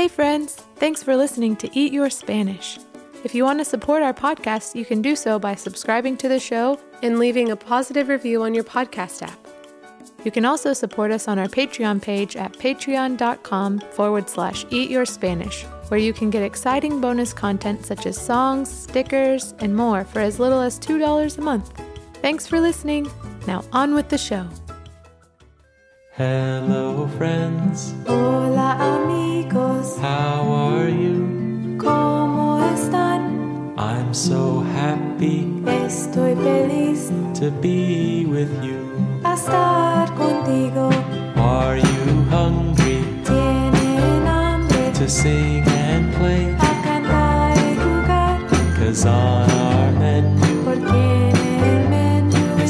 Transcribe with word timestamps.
Hey, 0.00 0.08
friends! 0.08 0.54
Thanks 0.76 1.02
for 1.02 1.14
listening 1.14 1.56
to 1.56 1.68
Eat 1.78 1.92
Your 1.92 2.08
Spanish. 2.08 2.78
If 3.22 3.34
you 3.34 3.44
want 3.44 3.58
to 3.58 3.66
support 3.66 4.02
our 4.02 4.14
podcast, 4.14 4.74
you 4.74 4.86
can 4.86 5.02
do 5.02 5.14
so 5.14 5.38
by 5.38 5.54
subscribing 5.54 6.16
to 6.16 6.26
the 6.26 6.40
show 6.40 6.80
and 7.02 7.18
leaving 7.18 7.50
a 7.50 7.56
positive 7.56 8.08
review 8.08 8.42
on 8.42 8.54
your 8.54 8.64
podcast 8.64 9.20
app. 9.20 9.38
You 10.24 10.30
can 10.30 10.46
also 10.46 10.72
support 10.72 11.10
us 11.10 11.28
on 11.28 11.38
our 11.38 11.48
Patreon 11.48 12.00
page 12.00 12.34
at 12.34 12.54
patreon.com 12.54 13.80
forward 13.92 14.30
slash 14.30 14.64
eat 14.70 14.90
your 14.90 15.04
Spanish, 15.04 15.64
where 15.88 16.00
you 16.00 16.14
can 16.14 16.30
get 16.30 16.42
exciting 16.42 17.02
bonus 17.02 17.34
content 17.34 17.84
such 17.84 18.06
as 18.06 18.18
songs, 18.18 18.70
stickers, 18.70 19.54
and 19.58 19.76
more 19.76 20.04
for 20.04 20.20
as 20.20 20.40
little 20.40 20.62
as 20.62 20.80
$2 20.80 21.36
a 21.36 21.40
month. 21.42 21.78
Thanks 22.22 22.46
for 22.46 22.58
listening. 22.58 23.10
Now 23.46 23.64
on 23.70 23.94
with 23.94 24.08
the 24.08 24.16
show. 24.16 24.48
Hello, 26.24 27.08
friends. 27.16 27.94
Hola, 28.06 28.76
amigos. 28.76 29.96
How 30.02 30.44
are 30.52 30.90
you? 30.90 31.78
¿Cómo 31.78 32.60
están? 32.74 33.72
I'm 33.78 34.12
so 34.12 34.60
happy 34.76 35.48
Estoy 35.64 36.34
feliz 36.36 37.10
to 37.40 37.50
be 37.62 38.26
with 38.26 38.52
you. 38.62 38.84
a 39.24 39.32
estar 39.32 40.14
contigo. 40.14 40.90
Are 41.36 41.78
you 41.78 42.04
hungry 42.28 43.00
Tienen 43.24 44.26
hambre 44.26 44.92
to 44.98 45.08
sing 45.08 45.64
and 45.66 46.12
play? 46.16 46.52
a 46.60 46.72
cantar 46.84 47.56
y 47.56 47.76
jugar. 47.80 48.38
Cause 48.78 49.06
on 49.06 49.50
our 49.50 49.90
menu 49.98 50.64
Porque 50.66 51.30
en 51.30 51.36
el 51.64 51.88
menú 51.88 52.60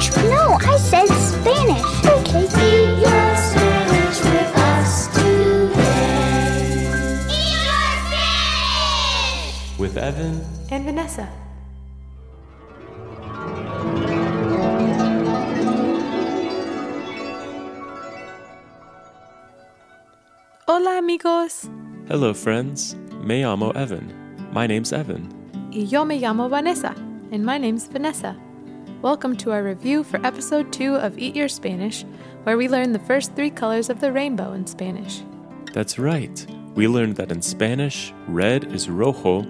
spinach? 0.00 0.16
No, 0.30 0.58
I 0.60 0.76
said 0.78 1.06
Spanish. 1.08 1.82
Okay. 2.04 2.44
Eat 2.44 2.98
your 3.02 3.36
Spanish 3.36 4.18
with 4.24 4.56
us 4.56 5.08
today. 5.14 6.88
Eat 7.28 7.52
your 7.54 7.84
Spanish! 8.06 9.78
With 9.78 9.96
Evan. 9.96 10.40
and 10.70 10.84
Vanessa. 10.84 11.28
Hola 20.66 20.98
amigos, 20.98 21.68
Hello, 22.08 22.34
friends. 22.34 22.96
Me 23.22 23.42
llamo 23.42 23.72
Evan. 23.74 24.12
My 24.52 24.66
name's 24.66 24.92
Evan. 24.92 25.28
y 25.72 25.86
yo 25.86 26.04
me 26.04 26.18
llamo 26.20 26.48
Vanessa, 26.48 26.94
and 27.32 27.44
my 27.44 27.58
name's 27.58 27.86
Vanessa. 27.88 28.36
Welcome 29.04 29.36
to 29.36 29.52
our 29.52 29.62
review 29.62 30.02
for 30.02 30.18
episode 30.24 30.72
2 30.72 30.94
of 30.94 31.18
Eat 31.18 31.36
Your 31.36 31.46
Spanish, 31.46 32.06
where 32.44 32.56
we 32.56 32.68
learn 32.68 32.92
the 32.92 32.98
first 32.98 33.36
three 33.36 33.50
colors 33.50 33.90
of 33.90 34.00
the 34.00 34.10
rainbow 34.10 34.54
in 34.54 34.66
Spanish. 34.66 35.20
That's 35.74 35.98
right. 35.98 36.46
We 36.74 36.88
learned 36.88 37.16
that 37.16 37.30
in 37.30 37.42
Spanish, 37.42 38.14
red 38.26 38.72
is 38.72 38.88
rojo, 38.88 39.46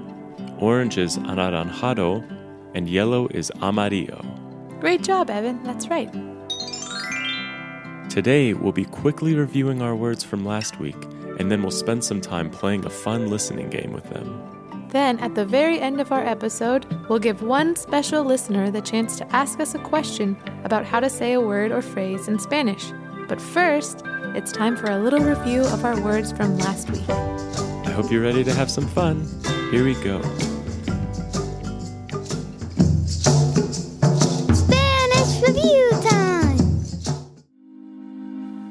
orange 0.59 0.99
is 0.99 1.19
anaranjado, 1.19 2.29
and 2.75 2.89
yellow 2.89 3.29
is 3.29 3.53
amarillo. 3.63 4.27
Great 4.81 5.05
job, 5.05 5.31
Evan, 5.31 5.63
that's 5.63 5.87
right. 5.87 6.13
Today, 8.11 8.55
we'll 8.55 8.73
be 8.73 8.87
quickly 8.87 9.37
reviewing 9.37 9.83
our 9.83 9.95
words 9.95 10.25
from 10.25 10.45
last 10.45 10.81
week, 10.81 11.01
and 11.39 11.49
then 11.49 11.63
we'll 11.63 11.71
spend 11.71 12.03
some 12.03 12.21
time 12.21 12.51
playing 12.51 12.85
a 12.87 12.91
fun 12.91 13.31
listening 13.31 13.71
game 13.71 13.93
with 13.93 14.11
them. 14.11 14.54
Then, 14.95 15.19
at 15.19 15.35
the 15.35 15.45
very 15.45 15.81
end 15.81 16.01
of 16.01 16.13
our 16.13 16.25
episode, 16.25 16.87
we'll 17.09 17.19
give 17.19 17.43
one 17.43 17.75
special 17.75 18.23
listener 18.23 18.71
the 18.71 18.81
chance 18.81 19.17
to 19.17 19.27
ask 19.35 19.59
us 19.59 19.75
a 19.75 19.81
question 19.81 20.37
about 20.63 20.87
how 20.87 21.01
to 21.01 21.11
say 21.11 21.33
a 21.33 21.41
word 21.41 21.73
or 21.73 21.83
phrase 21.83 22.29
in 22.29 22.39
Spanish. 22.39 22.93
But 23.27 23.41
first, 23.41 24.05
it's 24.37 24.53
time 24.53 24.77
for 24.77 24.89
a 24.89 25.01
little 25.01 25.19
review 25.19 25.63
of 25.63 25.85
our 25.85 26.01
words 26.01 26.31
from 26.31 26.57
last 26.59 26.91
week. 26.91 27.11
I 27.11 27.91
hope 27.91 28.09
you're 28.13 28.23
ready 28.23 28.45
to 28.45 28.55
have 28.55 28.71
some 28.71 28.87
fun. 28.87 29.27
Here 29.73 29.83
we 29.83 29.95
go. 29.95 30.23
Spanish 34.55 35.43
review 35.43 35.91
time. 36.09 36.85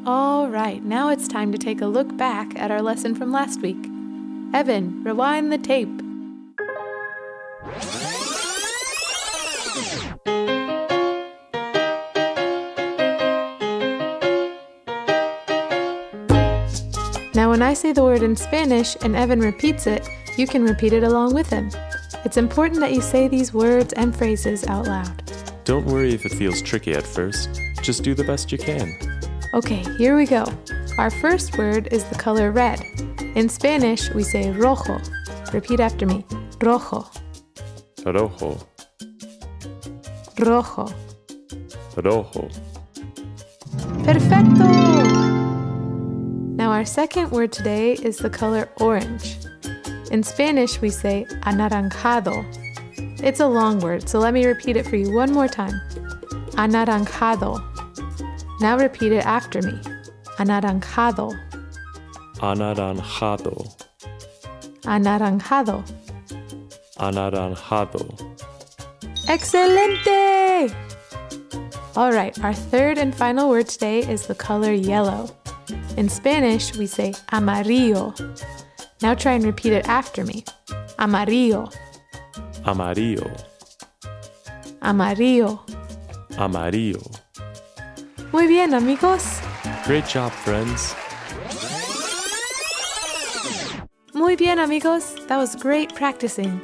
All 0.08 0.48
right, 0.48 0.82
now 0.86 1.10
it's 1.10 1.28
time 1.28 1.52
to 1.52 1.58
take 1.58 1.82
a 1.82 1.88
look 1.88 2.16
back 2.16 2.58
at 2.58 2.72
our 2.72 2.82
lesson 2.82 3.14
from 3.14 3.34
last 3.34 3.60
week. 3.62 3.90
Evan, 4.54 5.04
rewind 5.04 5.52
the 5.52 5.58
tape. 5.58 6.03
Say 17.84 17.92
the 17.92 18.02
word 18.02 18.24
in 18.24 18.34
Spanish 18.34 18.96
and 19.02 19.14
Evan 19.14 19.42
repeats 19.42 19.88
it, 19.88 20.08
you 20.38 20.48
can 20.48 20.64
repeat 20.64 20.94
it 20.94 21.04
along 21.04 21.34
with 21.34 21.50
him. 21.50 21.70
It's 22.24 22.38
important 22.38 22.80
that 22.80 22.94
you 22.94 23.02
say 23.02 23.28
these 23.28 23.54
words 23.54 23.92
and 23.92 24.16
phrases 24.16 24.66
out 24.68 24.88
loud. 24.88 25.22
Don't 25.66 25.86
worry 25.88 26.14
if 26.14 26.26
it 26.26 26.32
feels 26.32 26.62
tricky 26.62 26.94
at 26.94 27.06
first, 27.06 27.60
just 27.82 28.02
do 28.02 28.14
the 28.14 28.24
best 28.24 28.54
you 28.54 28.58
can. 28.58 28.88
Okay, 29.54 29.84
here 29.98 30.16
we 30.16 30.26
go. 30.26 30.46
Our 30.98 31.12
first 31.12 31.58
word 31.58 31.90
is 31.92 32.06
the 32.06 32.16
color 32.16 32.54
red. 32.54 32.80
In 33.36 33.50
Spanish, 33.50 34.10
we 34.12 34.24
say 34.24 34.50
rojo. 34.52 35.02
Repeat 35.52 35.82
after 35.82 36.06
me 36.06 36.26
rojo, 36.62 37.06
Rojo, 38.06 38.58
rojo. 40.40 40.88
rojo. 41.98 42.50
Perfecto! 44.06 44.73
Now, 46.64 46.72
our 46.72 46.86
second 46.86 47.30
word 47.32 47.52
today 47.52 47.92
is 47.92 48.20
the 48.20 48.30
color 48.30 48.70
orange. 48.80 49.36
In 50.12 50.24
Spanish, 50.24 50.80
we 50.80 50.90
say 50.92 51.26
anaranjado. 51.42 52.46
It's 53.22 53.42
a 53.42 53.48
long 53.48 53.82
word, 53.82 54.08
so 54.08 54.20
let 54.20 54.34
me 54.34 54.46
repeat 54.46 54.78
it 54.78 54.88
for 54.88 54.96
you 54.96 55.14
one 55.14 55.34
more 55.34 55.50
time. 55.50 55.74
Anaranjado. 56.56 57.60
Now 58.62 58.78
repeat 58.78 59.12
it 59.12 59.26
after 59.26 59.62
me. 59.62 59.74
Anaranjado. 60.40 61.38
Anaranjado, 62.38 63.56
Anaranjado. 64.84 65.84
anaranjado. 66.98 68.02
Excelente! 69.28 70.74
All 71.98 72.14
right, 72.14 72.42
our 72.42 72.54
third 72.54 72.98
and 72.98 73.14
final 73.14 73.50
word 73.50 73.68
today 73.68 74.00
is 74.00 74.28
the 74.28 74.36
color 74.36 74.72
yellow. 74.72 75.30
In 75.98 76.10
Spanish, 76.10 76.76
we 76.76 76.88
say 76.88 77.14
amarillo. 77.32 78.14
Now 79.02 79.14
try 79.14 79.34
and 79.34 79.44
repeat 79.46 79.74
it 79.74 79.88
after 79.88 80.24
me. 80.26 80.44
Amarillo, 81.00 81.70
Amarillo, 82.66 83.30
amarillo. 84.82 85.60
amarillo. 86.38 87.02
Muy 88.32 88.48
bien, 88.48 88.74
amigos. 88.74 89.42
Great 89.86 90.08
job, 90.08 90.32
friends. 90.32 90.96
Muy 94.14 94.36
bien, 94.36 94.60
amigos. 94.60 95.16
That 95.28 95.38
was 95.38 95.56
great 95.56 95.94
practicing. 95.96 96.62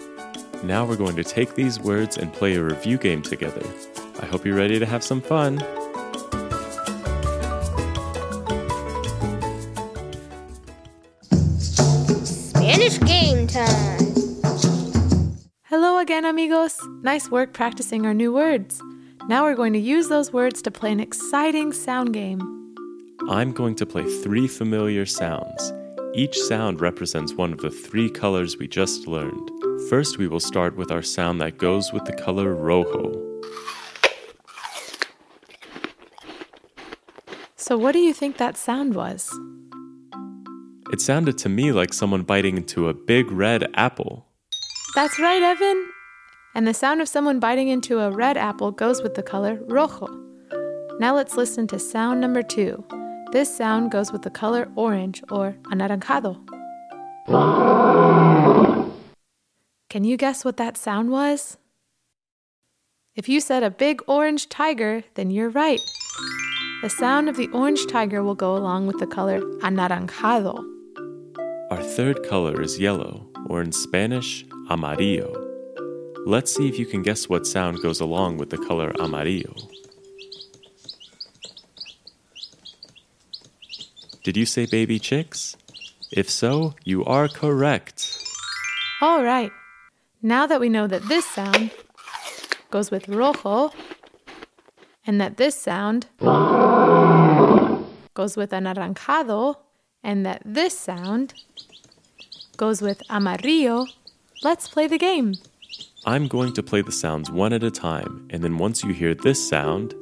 Now 0.64 0.86
we're 0.86 0.96
going 0.96 1.16
to 1.18 1.24
take 1.24 1.56
these 1.56 1.80
words 1.80 2.18
and 2.18 2.32
play 2.34 2.56
a 2.56 2.64
review 2.64 2.98
game 2.98 3.22
together. 3.22 3.64
I 4.22 4.26
hope 4.26 4.46
you're 4.46 4.56
ready 4.56 4.80
to 4.80 4.86
have 4.86 5.04
some 5.04 5.22
fun. 5.22 5.60
Time. 13.66 14.00
Hello 15.64 16.00
again, 16.00 16.26
amigos. 16.26 16.80
Nice 17.02 17.30
work 17.30 17.54
practicing 17.54 18.06
our 18.06 18.14
new 18.14 18.34
words. 18.34 18.82
Now 19.28 19.44
we're 19.44 19.56
going 19.56 19.74
to 19.74 19.80
use 19.80 20.08
those 20.08 20.32
words 20.32 20.62
to 20.64 20.72
play 20.72 20.92
an 20.92 21.00
exciting 21.00 21.74
sound 21.74 22.14
game. 22.14 22.42
I'm 23.30 23.52
going 23.52 23.76
to 23.76 23.86
play 23.86 24.06
three 24.24 24.48
familiar 24.48 25.06
sounds. 25.06 25.74
Each 26.14 26.38
sound 26.40 26.82
represents 26.82 27.34
one 27.34 27.54
of 27.54 27.60
the 27.60 27.70
three 27.70 28.10
colors 28.10 28.58
we 28.58 28.68
just 28.68 29.08
learned. 29.08 29.52
First, 29.90 30.18
we 30.18 30.28
will 30.28 30.40
start 30.40 30.76
with 30.76 30.92
our 30.92 31.04
sound 31.04 31.40
that 31.42 31.58
goes 31.58 31.94
with 31.94 32.06
the 32.06 32.14
color 32.14 32.56
rojo. 32.56 33.14
So, 37.58 37.78
what 37.78 37.92
do 37.92 38.00
you 38.00 38.14
think 38.14 38.38
that 38.38 38.58
sound 38.58 38.96
was? 38.96 39.30
It 40.92 41.02
sounded 41.02 41.38
to 41.40 41.50
me 41.50 41.72
like 41.72 41.94
someone 41.94 42.24
biting 42.24 42.58
into 42.58 42.90
a 42.90 42.96
big 42.96 43.32
red 43.32 43.70
apple. 43.76 44.26
That's 44.96 45.20
right, 45.20 45.42
Evan. 45.42 45.88
And 46.56 46.68
the 46.68 46.74
sound 46.74 47.00
of 47.00 47.08
someone 47.08 47.40
biting 47.40 47.68
into 47.68 48.00
a 48.00 48.10
red 48.10 48.38
apple 48.38 48.72
goes 48.72 49.04
with 49.04 49.14
the 49.14 49.22
color 49.22 49.60
rojo. 49.68 50.08
Now 51.00 51.16
let's 51.16 51.38
listen 51.38 51.68
to 51.68 51.78
sound 51.78 52.22
number 52.22 52.42
two. 52.42 52.84
This 53.32 53.56
sound 53.56 53.92
goes 53.92 54.12
with 54.12 54.24
the 54.24 54.32
color 54.32 54.68
orange 54.76 55.22
or 55.30 55.56
anaranjado. 55.66 56.40
Can 59.92 60.04
you 60.04 60.18
guess 60.18 60.44
what 60.44 60.58
that 60.58 60.76
sound 60.76 61.12
was? 61.12 61.58
If 63.16 63.30
you 63.30 63.40
said 63.40 63.62
a 63.62 63.70
big 63.70 64.02
orange 64.08 64.50
tiger, 64.50 65.04
then 65.14 65.30
you're 65.30 65.50
right. 65.50 65.80
The 66.82 66.90
sound 66.90 67.30
of 67.30 67.38
the 67.38 67.50
orange 67.50 67.86
tiger 67.86 68.24
will 68.24 68.34
go 68.34 68.58
along 68.58 68.88
with 68.88 68.98
the 68.98 69.06
color 69.08 69.42
anaranjado. 69.62 70.79
Our 71.72 71.84
third 71.84 72.28
color 72.28 72.62
is 72.62 72.80
yellow, 72.80 73.28
or 73.46 73.62
in 73.62 73.72
Spanish, 73.72 74.44
amarillo. 74.72 75.32
Let's 76.26 76.52
see 76.52 76.68
if 76.68 76.80
you 76.80 76.88
can 76.88 77.04
guess 77.04 77.30
what 77.30 77.46
sound 77.46 77.82
goes 77.84 78.00
along 78.00 78.38
with 78.38 78.50
the 78.50 78.58
color 78.58 78.92
amarillo. 79.00 79.54
Did 84.24 84.36
you 84.36 84.48
say 84.48 84.66
baby 84.66 84.98
chicks? 84.98 85.56
If 86.12 86.28
so, 86.28 86.74
you 86.84 87.06
are 87.06 87.28
correct. 87.28 88.18
All 89.00 89.24
right. 89.24 89.52
Now 90.24 90.48
that 90.48 90.60
we 90.60 90.70
know 90.70 90.88
that 90.88 91.08
this 91.08 91.26
sound 91.26 91.70
goes 92.72 92.90
with 92.90 93.08
rojo 93.08 93.72
and 95.06 95.22
that 95.22 95.38
this 95.38 95.56
sound 95.56 96.08
goes 98.16 98.36
with 98.36 98.50
anaranjado 98.50 99.56
and 100.04 100.26
that 100.26 100.42
this 100.46 100.78
sound 100.78 101.34
goes 102.58 102.82
with 102.82 103.02
amarillo, 103.10 103.86
let's 104.44 104.68
play 104.68 104.88
the 104.88 104.98
game. 104.98 105.36
I'm 106.06 106.28
going 106.28 106.54
to 106.54 106.64
play 106.64 106.82
the 106.82 106.92
sounds 106.92 107.30
one 107.30 107.54
at 107.54 107.64
a 107.64 107.72
time, 107.72 108.28
and 108.30 108.44
then 108.44 108.58
once 108.58 108.84
you 108.84 108.94
hear 108.94 109.14
this 109.14 109.48
sound, 109.50 109.94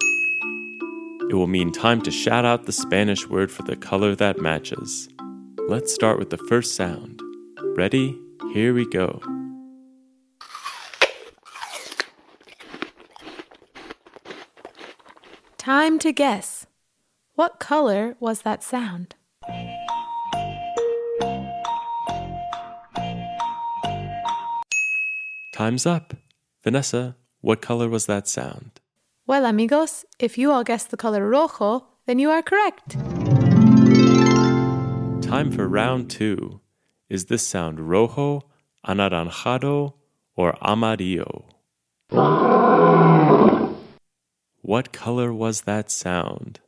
it 1.29 1.33
will 1.33 1.47
mean 1.47 1.73
time 1.73 2.01
to 2.03 2.11
shout 2.11 2.45
out 2.45 2.65
the 2.65 2.71
Spanish 2.71 3.27
word 3.27 3.51
for 3.51 3.63
the 3.63 3.75
color 3.75 4.15
that 4.15 4.39
matches. 4.39 5.09
Let's 5.67 5.93
start 5.93 6.19
with 6.19 6.29
the 6.29 6.37
first 6.37 6.75
sound. 6.75 7.21
Ready? 7.75 8.17
Here 8.53 8.73
we 8.73 8.87
go. 8.89 9.21
Time 15.57 15.99
to 15.99 16.13
guess. 16.13 16.65
What 17.35 17.59
color 17.59 18.15
was 18.21 18.43
that 18.43 18.63
sound? 18.63 19.15
Time's 25.57 25.87
up. 25.87 26.13
Vanessa, 26.63 27.15
what 27.41 27.63
color 27.63 27.89
was 27.89 28.05
that 28.05 28.27
sound? 28.27 28.79
Well, 29.25 29.43
amigos, 29.43 30.05
if 30.19 30.37
you 30.37 30.51
all 30.51 30.63
guessed 30.63 30.91
the 30.91 30.97
color 30.97 31.27
rojo, 31.27 31.87
then 32.05 32.19
you 32.19 32.29
are 32.29 32.43
correct. 32.43 32.91
Time 35.23 35.51
for 35.51 35.67
round 35.67 36.11
two. 36.11 36.61
Is 37.09 37.25
this 37.25 37.47
sound 37.47 37.79
rojo, 37.89 38.43
anaranjado, 38.85 39.93
or 40.35 40.55
amarillo? 40.61 41.47
What 44.61 44.91
color 44.93 45.33
was 45.33 45.61
that 45.61 45.89
sound? 45.89 46.59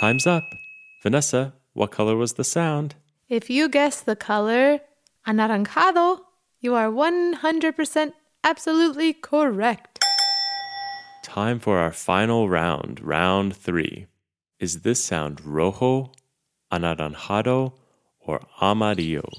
Time's 0.00 0.26
up. 0.26 0.42
Vanessa, 1.04 1.52
what 1.74 1.92
color 1.92 2.16
was 2.16 2.32
the 2.32 2.42
sound? 2.42 2.96
If 3.30 3.48
you 3.48 3.68
guess 3.68 4.00
the 4.00 4.16
color 4.16 4.80
anaranjado, 5.24 6.22
you 6.58 6.74
are 6.74 6.90
100% 6.90 8.12
absolutely 8.42 9.12
correct. 9.12 10.00
Time 11.22 11.60
for 11.60 11.78
our 11.78 11.92
final 11.92 12.48
round, 12.48 13.00
round 13.00 13.54
three. 13.54 14.08
Is 14.58 14.80
this 14.80 15.04
sound 15.04 15.40
rojo, 15.46 16.10
anaranjado, 16.72 17.74
or 18.18 18.40
amarillo? 18.60 19.30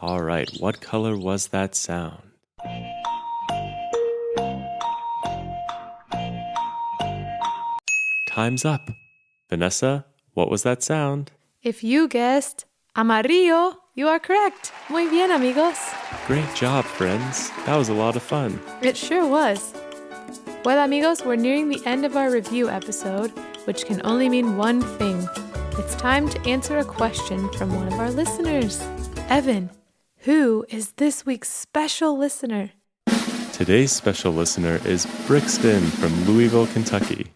All 0.00 0.22
right, 0.22 0.48
what 0.58 0.80
color 0.80 1.18
was 1.18 1.48
that 1.48 1.74
sound? 1.74 2.22
Time's 8.26 8.64
up. 8.64 8.88
Vanessa, 9.48 10.04
what 10.34 10.50
was 10.50 10.62
that 10.62 10.82
sound? 10.82 11.32
If 11.62 11.82
you 11.82 12.06
guessed 12.06 12.66
amarillo, 12.94 13.78
you 13.94 14.06
are 14.06 14.18
correct. 14.18 14.72
Muy 14.90 15.08
bien, 15.08 15.30
amigos. 15.30 15.78
Great 16.26 16.54
job, 16.54 16.84
friends. 16.84 17.50
That 17.64 17.76
was 17.76 17.88
a 17.88 17.94
lot 17.94 18.14
of 18.14 18.22
fun. 18.22 18.60
It 18.82 18.96
sure 18.96 19.26
was. 19.26 19.72
Well, 20.64 20.84
amigos, 20.84 21.24
we're 21.24 21.36
nearing 21.36 21.68
the 21.68 21.82
end 21.86 22.04
of 22.04 22.16
our 22.16 22.30
review 22.30 22.68
episode, 22.68 23.30
which 23.64 23.86
can 23.86 24.02
only 24.04 24.28
mean 24.28 24.56
one 24.58 24.82
thing. 24.82 25.26
It's 25.78 25.94
time 25.94 26.28
to 26.28 26.40
answer 26.48 26.78
a 26.78 26.84
question 26.84 27.50
from 27.54 27.74
one 27.74 27.86
of 27.86 27.94
our 27.94 28.10
listeners. 28.10 28.82
Evan, 29.28 29.70
who 30.18 30.66
is 30.68 30.92
this 30.92 31.24
week's 31.24 31.50
special 31.50 32.18
listener? 32.18 32.72
Today's 33.52 33.92
special 33.92 34.32
listener 34.32 34.78
is 34.84 35.06
Brixton 35.26 35.80
from 35.82 36.12
Louisville, 36.26 36.66
Kentucky. 36.66 37.32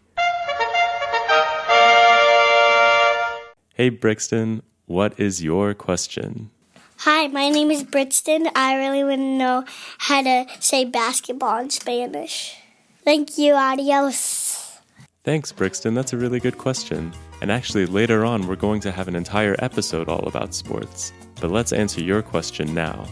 Hey, 3.75 3.89
Brixton, 3.89 4.61
what 4.85 5.19
is 5.19 5.43
your 5.43 5.73
question? 5.73 6.51
Hi, 6.97 7.25
my 7.25 7.49
name 7.49 7.71
is 7.71 7.83
Brixton. 7.83 8.47
I 8.53 8.75
really 8.75 9.03
want 9.03 9.17
to 9.19 9.25
know 9.25 9.65
how 9.97 10.21
to 10.21 10.45
say 10.59 10.85
basketball 10.85 11.57
in 11.57 11.71
Spanish. 11.71 12.55
Thank 13.03 13.39
you. 13.39 13.55
Adios. 13.55 14.77
Thanks, 15.23 15.51
Brixton. 15.51 15.95
That's 15.95 16.13
a 16.13 16.17
really 16.17 16.39
good 16.39 16.59
question. 16.59 17.13
And 17.41 17.51
actually, 17.51 17.87
later 17.87 18.23
on, 18.23 18.45
we're 18.45 18.57
going 18.57 18.79
to 18.81 18.91
have 18.91 19.07
an 19.07 19.15
entire 19.15 19.55
episode 19.57 20.07
all 20.07 20.27
about 20.27 20.53
sports. 20.53 21.11
But 21.41 21.49
let's 21.49 21.73
answer 21.73 21.99
your 21.99 22.21
question 22.21 22.75
now. 22.75 23.07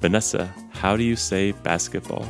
Vanessa, 0.00 0.48
how 0.70 0.96
do 0.96 1.02
you 1.02 1.16
say 1.16 1.50
basketball? 1.50 2.24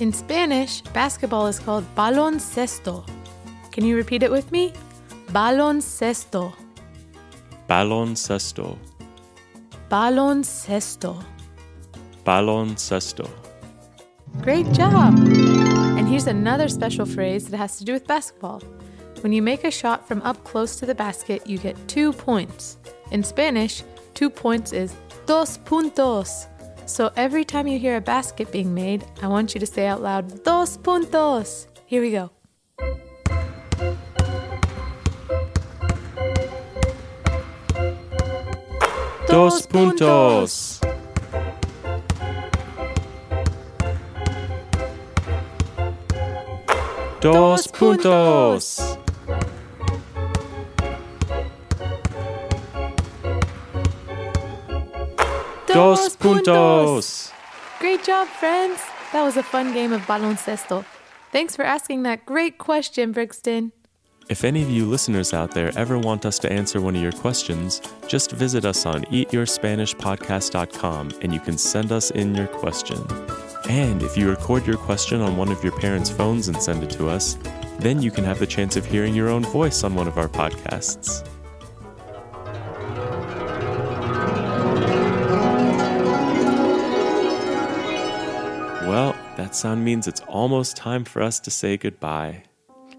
In 0.00 0.14
Spanish, 0.14 0.80
basketball 0.94 1.46
is 1.46 1.58
called 1.58 1.84
baloncesto. 1.94 3.06
Can 3.70 3.84
you 3.84 3.96
repeat 3.96 4.22
it 4.22 4.30
with 4.30 4.50
me? 4.50 4.72
Baloncesto. 5.26 6.54
Baloncesto. 7.68 8.78
Baloncesto. 9.90 11.22
Baloncesto. 12.24 13.28
Great 14.40 14.72
job! 14.72 15.18
And 15.98 16.08
here's 16.08 16.26
another 16.26 16.68
special 16.68 17.04
phrase 17.04 17.48
that 17.48 17.58
has 17.58 17.76
to 17.76 17.84
do 17.84 17.92
with 17.92 18.06
basketball. 18.06 18.62
When 19.20 19.34
you 19.34 19.42
make 19.42 19.64
a 19.64 19.70
shot 19.70 20.08
from 20.08 20.22
up 20.22 20.42
close 20.44 20.76
to 20.76 20.86
the 20.86 20.94
basket, 20.94 21.46
you 21.46 21.58
get 21.58 21.76
two 21.88 22.14
points. 22.14 22.78
In 23.10 23.22
Spanish, 23.22 23.82
two 24.14 24.30
points 24.30 24.72
is 24.72 24.94
dos 25.26 25.58
puntos. 25.58 26.46
So 26.86 27.10
every 27.16 27.44
time 27.44 27.66
you 27.66 27.78
hear 27.78 27.96
a 27.96 28.00
basket 28.00 28.50
being 28.50 28.72
made, 28.72 29.04
I 29.20 29.28
want 29.28 29.52
you 29.52 29.60
to 29.60 29.66
say 29.66 29.86
out 29.86 30.00
loud, 30.00 30.42
dos 30.42 30.78
puntos. 30.78 31.66
Here 31.84 32.00
we 32.00 32.12
go. 32.12 32.30
Dos 39.28 39.66
puntos. 39.66 40.80
Dos 47.20 47.68
puntos. 47.68 48.98
Dos 55.66 56.16
puntos. 56.16 57.32
Great 57.80 58.02
job, 58.02 58.26
friends! 58.28 58.80
That 59.12 59.24
was 59.24 59.36
a 59.36 59.42
fun 59.42 59.74
game 59.74 59.92
of 59.92 60.00
baloncesto. 60.06 60.84
Thanks 61.32 61.54
for 61.54 61.64
asking 61.64 62.02
that 62.04 62.24
great 62.24 62.56
question, 62.56 63.12
Brixton. 63.12 63.72
If 64.28 64.44
any 64.44 64.62
of 64.62 64.68
you 64.68 64.84
listeners 64.84 65.32
out 65.32 65.52
there 65.52 65.72
ever 65.78 65.98
want 65.98 66.26
us 66.26 66.38
to 66.40 66.52
answer 66.52 66.82
one 66.82 66.94
of 66.94 67.00
your 67.00 67.12
questions, 67.12 67.80
just 68.08 68.32
visit 68.32 68.66
us 68.66 68.84
on 68.84 69.04
eatyourspanishpodcast.com 69.04 71.12
and 71.22 71.32
you 71.32 71.40
can 71.40 71.56
send 71.56 71.92
us 71.92 72.10
in 72.10 72.34
your 72.34 72.46
question. 72.46 72.98
And 73.70 74.02
if 74.02 74.18
you 74.18 74.28
record 74.28 74.66
your 74.66 74.76
question 74.76 75.22
on 75.22 75.38
one 75.38 75.50
of 75.50 75.64
your 75.64 75.72
parents' 75.80 76.10
phones 76.10 76.48
and 76.48 76.62
send 76.62 76.82
it 76.82 76.90
to 76.90 77.08
us, 77.08 77.38
then 77.78 78.02
you 78.02 78.10
can 78.10 78.24
have 78.24 78.38
the 78.38 78.46
chance 78.46 78.76
of 78.76 78.84
hearing 78.84 79.14
your 79.14 79.30
own 79.30 79.44
voice 79.44 79.82
on 79.82 79.94
one 79.94 80.06
of 80.06 80.18
our 80.18 80.28
podcasts. 80.28 81.26
Well, 88.86 89.16
that 89.38 89.56
sound 89.56 89.82
means 89.82 90.06
it's 90.06 90.20
almost 90.28 90.76
time 90.76 91.04
for 91.04 91.22
us 91.22 91.40
to 91.40 91.50
say 91.50 91.78
goodbye. 91.78 92.42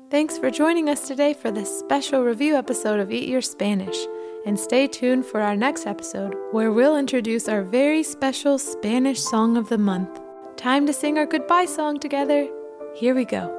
Thanks 0.09 0.39
for 0.39 0.49
joining 0.49 0.89
us 0.89 1.07
today 1.07 1.35
for 1.35 1.51
this 1.51 1.69
special 1.77 2.23
review 2.23 2.55
episode 2.55 2.99
of 2.99 3.11
Eat 3.11 3.29
Your 3.29 3.43
Spanish. 3.43 3.95
And 4.43 4.59
stay 4.59 4.87
tuned 4.87 5.23
for 5.23 5.39
our 5.39 5.55
next 5.55 5.85
episode, 5.85 6.33
where 6.51 6.71
we'll 6.71 6.97
introduce 6.97 7.47
our 7.47 7.61
very 7.61 8.01
special 8.01 8.57
Spanish 8.57 9.19
song 9.19 9.55
of 9.55 9.69
the 9.69 9.77
month. 9.77 10.19
Time 10.55 10.87
to 10.87 10.93
sing 10.93 11.19
our 11.19 11.27
goodbye 11.27 11.65
song 11.65 11.99
together. 11.99 12.47
Here 12.95 13.13
we 13.13 13.23
go. 13.23 13.55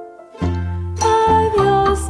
Adios, 1.01 2.09